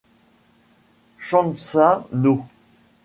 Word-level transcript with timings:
Changsha 1.21 2.07
No. 2.09 2.49